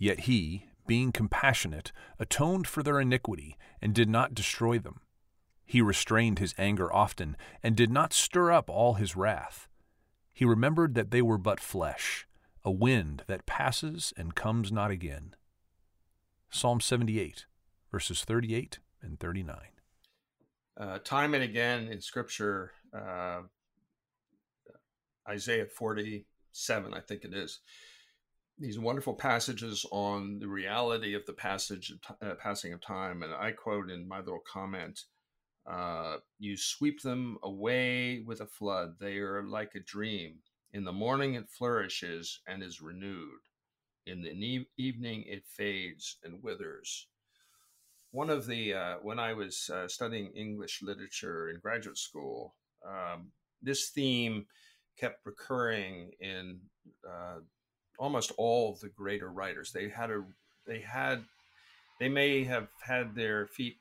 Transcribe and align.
Yet 0.00 0.20
he, 0.20 0.64
being 0.86 1.12
compassionate, 1.12 1.92
atoned 2.18 2.66
for 2.66 2.82
their 2.82 2.98
iniquity, 2.98 3.58
and 3.82 3.94
did 3.94 4.08
not 4.08 4.34
destroy 4.34 4.78
them. 4.78 5.00
He 5.66 5.82
restrained 5.82 6.38
his 6.38 6.54
anger 6.56 6.92
often, 6.92 7.36
and 7.62 7.76
did 7.76 7.90
not 7.90 8.14
stir 8.14 8.50
up 8.50 8.70
all 8.70 8.94
his 8.94 9.14
wrath. 9.14 9.68
He 10.32 10.46
remembered 10.46 10.94
that 10.94 11.10
they 11.10 11.20
were 11.20 11.36
but 11.36 11.60
flesh, 11.60 12.26
a 12.64 12.70
wind 12.70 13.24
that 13.26 13.44
passes 13.44 14.14
and 14.16 14.34
comes 14.34 14.72
not 14.72 14.90
again. 14.90 15.36
Psalm 16.48 16.80
78, 16.80 17.44
verses 17.92 18.24
38 18.24 18.78
and 19.02 19.20
39. 19.20 19.56
Uh, 20.78 20.98
time 21.04 21.34
and 21.34 21.44
again 21.44 21.88
in 21.88 22.00
Scripture, 22.00 22.72
uh, 22.94 23.42
Isaiah 25.28 25.66
47, 25.66 26.94
I 26.94 27.00
think 27.00 27.24
it 27.24 27.34
is, 27.34 27.60
these 28.60 28.78
wonderful 28.78 29.14
passages 29.14 29.86
on 29.90 30.38
the 30.38 30.48
reality 30.48 31.14
of 31.14 31.26
the 31.26 31.32
passage 31.32 31.92
uh, 32.22 32.34
passing 32.34 32.72
of 32.72 32.80
time 32.80 33.22
and 33.22 33.34
i 33.34 33.50
quote 33.50 33.90
in 33.90 34.06
my 34.06 34.18
little 34.18 34.42
comment 34.46 35.00
uh, 35.70 36.16
you 36.38 36.56
sweep 36.56 37.00
them 37.02 37.38
away 37.42 38.20
with 38.26 38.40
a 38.40 38.46
flood. 38.46 38.94
They 38.98 39.18
are 39.18 39.42
like 39.42 39.74
a 39.74 39.80
dream. 39.80 40.38
In 40.72 40.84
the 40.84 40.92
morning 40.92 41.34
it 41.34 41.48
flourishes 41.48 42.40
and 42.46 42.62
is 42.62 42.80
renewed. 42.80 43.40
In 44.06 44.22
the 44.22 44.32
ne- 44.34 44.68
evening 44.76 45.24
it 45.26 45.44
fades 45.46 46.18
and 46.24 46.42
withers. 46.42 47.06
One 48.12 48.30
of 48.30 48.46
the 48.46 48.74
uh, 48.74 48.94
when 49.02 49.20
i 49.20 49.32
was 49.32 49.70
uh, 49.72 49.86
studying 49.86 50.32
english 50.34 50.82
literature 50.82 51.48
in 51.48 51.60
graduate 51.60 51.96
school 51.96 52.56
um, 52.84 53.30
this 53.62 53.90
theme 53.90 54.46
kept 54.98 55.24
recurring 55.24 56.10
in 56.18 56.58
uh, 57.08 57.38
almost 58.00 58.32
all 58.38 58.78
the 58.80 58.88
greater 58.88 59.30
writers. 59.30 59.70
They 59.70 59.90
had 59.90 60.10
a 60.10 60.24
they 60.66 60.80
had 60.80 61.24
they 62.00 62.08
may 62.08 62.44
have 62.44 62.68
had 62.82 63.14
their 63.14 63.46
feet 63.46 63.76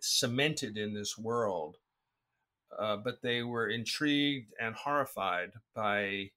cemented 0.00 0.78
in 0.78 0.94
this 0.94 1.18
world, 1.18 1.76
uh, 2.78 2.96
but 2.96 3.22
they 3.22 3.42
were 3.42 3.68
intrigued 3.68 4.52
and 4.60 4.74
horrified 4.76 5.50
by 5.74 6.30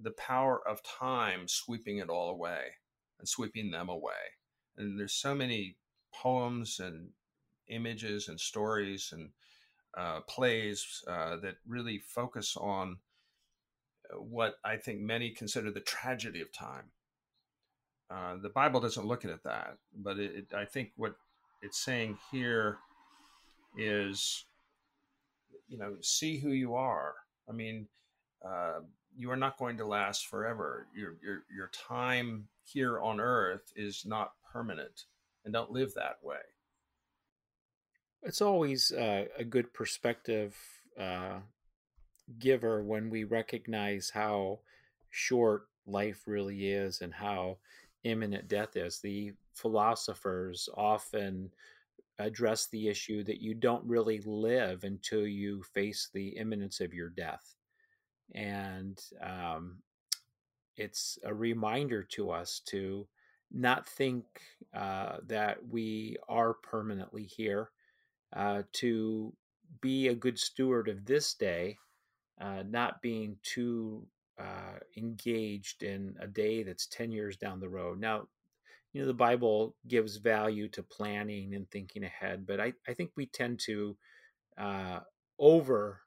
the 0.00 0.12
power 0.12 0.66
of 0.66 0.80
time 0.84 1.48
sweeping 1.48 1.98
it 1.98 2.08
all 2.08 2.30
away 2.30 2.68
and 3.18 3.28
sweeping 3.28 3.72
them 3.72 3.88
away. 3.88 4.36
And 4.76 4.98
there's 4.98 5.14
so 5.14 5.34
many 5.34 5.76
poems 6.14 6.78
and 6.78 7.08
images 7.66 8.28
and 8.28 8.38
stories 8.38 9.10
and 9.12 9.30
uh, 9.96 10.20
plays 10.28 11.02
uh, 11.08 11.36
that 11.38 11.56
really 11.66 11.98
focus 11.98 12.56
on 12.56 12.98
what 14.16 14.58
I 14.64 14.76
think 14.76 15.00
many 15.00 15.30
consider 15.30 15.70
the 15.70 15.80
tragedy 15.80 16.40
of 16.40 16.52
time. 16.52 16.84
Uh, 18.10 18.36
the 18.40 18.48
Bible 18.48 18.80
doesn't 18.80 19.06
look 19.06 19.24
at 19.24 19.30
it 19.30 19.42
that, 19.44 19.76
but 19.94 20.18
it, 20.18 20.34
it, 20.34 20.54
I 20.54 20.64
think 20.64 20.92
what 20.96 21.16
it's 21.60 21.78
saying 21.78 22.18
here 22.30 22.78
is, 23.76 24.44
you 25.68 25.76
know, 25.76 25.96
see 26.00 26.38
who 26.38 26.50
you 26.50 26.74
are. 26.74 27.14
I 27.48 27.52
mean, 27.52 27.86
uh, 28.44 28.80
you 29.16 29.30
are 29.30 29.36
not 29.36 29.58
going 29.58 29.76
to 29.78 29.84
last 29.84 30.26
forever. 30.26 30.86
Your, 30.94 31.16
your 31.22 31.42
your 31.54 31.70
time 31.88 32.48
here 32.64 33.00
on 33.00 33.20
earth 33.20 33.72
is 33.76 34.04
not 34.06 34.32
permanent, 34.52 35.04
and 35.44 35.52
don't 35.52 35.70
live 35.70 35.92
that 35.94 36.18
way. 36.22 36.36
It's 38.22 38.40
always 38.40 38.90
uh, 38.90 39.26
a 39.36 39.44
good 39.44 39.74
perspective 39.74 40.56
uh, 40.98 41.40
giver 42.38 42.82
when 42.82 43.10
we 43.10 43.24
recognize 43.24 44.10
how 44.10 44.60
short 45.10 45.68
life 45.86 46.22
really 46.26 46.70
is 46.70 47.00
and 47.00 47.14
how 47.14 47.58
imminent 48.04 48.48
death 48.48 48.76
is. 48.76 49.00
The 49.00 49.32
philosophers 49.54 50.68
often 50.76 51.50
address 52.18 52.66
the 52.66 52.88
issue 52.88 53.24
that 53.24 53.40
you 53.40 53.54
don't 53.54 53.84
really 53.84 54.20
live 54.24 54.84
until 54.84 55.26
you 55.26 55.62
face 55.62 56.10
the 56.12 56.28
imminence 56.30 56.80
of 56.80 56.92
your 56.92 57.10
death. 57.10 57.54
And 58.34 58.98
um, 59.22 59.78
it's 60.76 61.18
a 61.24 61.32
reminder 61.32 62.02
to 62.02 62.30
us 62.30 62.60
to 62.66 63.06
not 63.50 63.88
think 63.88 64.24
uh, 64.74 65.16
that 65.26 65.66
we 65.66 66.16
are 66.28 66.54
permanently 66.54 67.24
here, 67.24 67.70
uh, 68.36 68.62
to 68.74 69.32
be 69.80 70.08
a 70.08 70.14
good 70.14 70.38
steward 70.38 70.88
of 70.88 71.06
this 71.06 71.34
day 71.34 71.76
uh, 72.40 72.62
not 72.68 73.02
being 73.02 73.36
too 73.42 74.06
uh, 74.38 74.78
engaged 74.96 75.82
in 75.82 76.14
a 76.20 76.26
day 76.26 76.62
that's 76.62 76.86
10 76.86 77.10
years 77.10 77.36
down 77.36 77.60
the 77.60 77.68
road. 77.68 78.00
Now, 78.00 78.28
you 78.92 79.00
know, 79.00 79.06
the 79.06 79.14
Bible 79.14 79.74
gives 79.86 80.16
value 80.16 80.68
to 80.68 80.82
planning 80.82 81.54
and 81.54 81.70
thinking 81.70 82.04
ahead, 82.04 82.46
but 82.46 82.60
I, 82.60 82.72
I 82.86 82.94
think 82.94 83.10
we 83.16 83.26
tend 83.26 83.60
to 83.66 83.96
uh, 84.56 85.00
over 85.38 86.00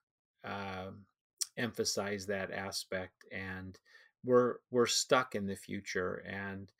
um, 0.43 1.05
emphasize 1.57 2.25
that 2.25 2.51
aspect 2.51 3.25
and 3.31 3.77
we're, 4.23 4.55
we're 4.71 4.87
stuck 4.87 5.35
in 5.35 5.45
the 5.45 5.55
future. 5.55 6.23
And 6.27 6.71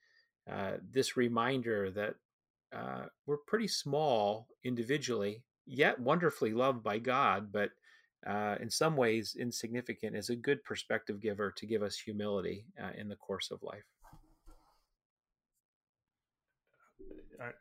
uh, 0.52 0.78
this 0.92 1.18
reminder 1.18 1.92
that 1.92 2.16
uh, 2.76 3.06
we're 3.26 3.38
pretty 3.38 3.68
small 3.68 4.48
individually, 4.64 5.44
yet 5.66 6.00
wonderfully 6.00 6.54
loved 6.54 6.84
by 6.84 7.00
God, 7.00 7.52
but 7.52 7.72
uh, 8.28 8.56
in 8.60 8.70
some 8.70 8.96
ways 8.96 9.36
insignificant, 9.40 10.16
is 10.16 10.30
a 10.30 10.36
good 10.36 10.64
perspective 10.64 11.20
giver 11.20 11.52
to 11.58 11.66
give 11.66 11.82
us 11.82 11.98
humility 11.98 12.66
uh, 12.82 12.92
in 12.98 13.10
the 13.10 13.16
course 13.16 13.50
of 13.52 13.62
life. 13.64 13.84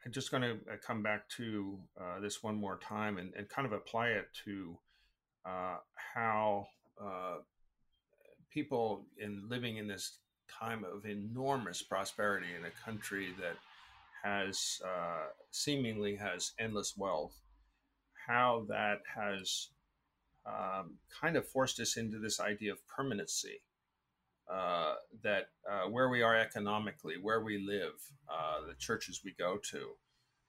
I'm 0.04 0.12
just 0.12 0.30
going 0.30 0.42
to 0.42 0.52
uh, 0.70 0.76
come 0.86 1.02
back 1.02 1.26
to 1.38 1.78
uh, 1.98 2.20
this 2.20 2.42
one 2.42 2.56
more 2.56 2.78
time 2.78 3.16
and, 3.16 3.32
and, 3.34 3.48
kind 3.48 3.64
of 3.64 3.72
apply 3.72 4.08
it 4.08 4.26
to 4.44 4.76
uh, 5.46 5.76
how 6.14 6.66
uh, 7.02 7.36
people 8.52 9.06
in 9.16 9.48
living 9.48 9.78
in 9.78 9.88
this 9.88 10.18
time 10.50 10.84
of 10.84 11.06
enormous 11.06 11.80
prosperity 11.80 12.48
in 12.58 12.66
a 12.66 12.84
country 12.84 13.28
that 13.40 13.56
has 14.22 14.82
seemingly 15.50 16.14
has 16.14 16.52
endless 16.58 16.94
wealth, 16.98 17.32
how 18.26 18.66
that 18.68 19.00
has 19.16 19.68
um, 20.46 20.96
kind 21.20 21.36
of 21.36 21.46
forced 21.46 21.80
us 21.80 21.96
into 21.96 22.18
this 22.18 22.40
idea 22.40 22.72
of 22.72 22.86
permanency. 22.86 23.62
Uh, 24.52 24.94
that 25.22 25.50
uh, 25.70 25.88
where 25.88 26.08
we 26.08 26.22
are 26.22 26.36
economically, 26.36 27.14
where 27.22 27.40
we 27.40 27.64
live, 27.64 27.92
uh, 28.28 28.66
the 28.66 28.74
churches 28.74 29.20
we 29.24 29.32
go 29.38 29.56
to, 29.58 29.90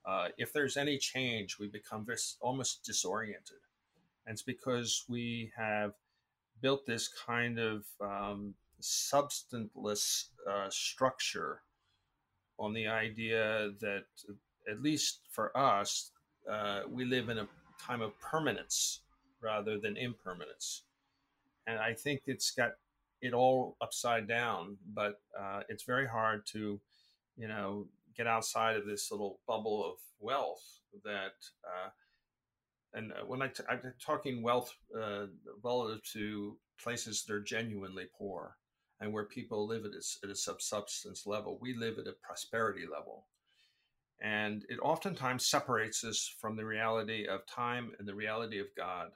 uh, 0.07 0.29
if 0.37 0.51
there's 0.51 0.75
any 0.75 0.97
change, 0.97 1.59
we 1.59 1.67
become 1.67 2.03
this, 2.07 2.35
almost 2.41 2.83
disoriented. 2.83 3.61
And 4.25 4.33
it's 4.33 4.41
because 4.41 5.05
we 5.07 5.51
have 5.55 5.93
built 6.61 6.85
this 6.87 7.07
kind 7.07 7.59
of 7.59 7.85
um, 8.03 8.55
substanceless 8.79 10.31
uh, 10.49 10.69
structure 10.71 11.61
on 12.57 12.73
the 12.73 12.87
idea 12.87 13.71
that, 13.81 14.05
at 14.69 14.81
least 14.81 15.19
for 15.29 15.55
us, 15.55 16.11
uh, 16.51 16.81
we 16.89 17.05
live 17.05 17.29
in 17.29 17.37
a 17.37 17.47
time 17.79 18.01
of 18.01 18.19
permanence 18.19 19.01
rather 19.41 19.79
than 19.79 19.97
impermanence. 19.97 20.83
And 21.67 21.79
I 21.79 21.93
think 21.93 22.23
it's 22.25 22.51
got 22.51 22.71
it 23.21 23.33
all 23.33 23.77
upside 23.81 24.27
down, 24.27 24.77
but 24.93 25.21
uh, 25.39 25.61
it's 25.69 25.83
very 25.83 26.07
hard 26.07 26.45
to, 26.47 26.79
you 27.37 27.47
know, 27.47 27.87
get 28.17 28.27
outside 28.27 28.75
of 28.75 28.85
this 28.85 29.11
little 29.11 29.39
bubble 29.47 29.85
of 29.85 29.99
wealth 30.19 30.63
that. 31.03 31.33
Uh, 31.63 31.89
and 32.93 33.13
uh, 33.13 33.25
when 33.25 33.41
I 33.41 33.47
t- 33.47 33.63
I'm 33.69 33.81
talking 34.03 34.41
wealth 34.41 34.73
uh, 34.99 35.27
relative 35.63 36.03
to 36.13 36.57
places 36.83 37.23
that 37.23 37.33
are 37.33 37.41
genuinely 37.41 38.05
poor 38.17 38.57
and 38.99 39.13
where 39.13 39.25
people 39.25 39.67
live 39.67 39.85
at 39.85 39.91
a, 39.91 40.25
at 40.25 40.31
a 40.31 40.35
subsistence 40.35 41.25
level, 41.25 41.57
we 41.61 41.75
live 41.75 41.97
at 41.99 42.07
a 42.07 42.15
prosperity 42.23 42.85
level. 42.91 43.27
And 44.21 44.65
it 44.69 44.77
oftentimes 44.79 45.47
separates 45.47 46.03
us 46.03 46.35
from 46.39 46.55
the 46.55 46.65
reality 46.65 47.25
of 47.27 47.45
time 47.47 47.91
and 47.97 48.07
the 48.07 48.13
reality 48.13 48.59
of 48.59 48.67
God 48.77 49.09